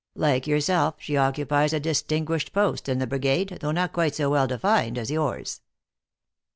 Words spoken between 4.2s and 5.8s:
well defined as yours."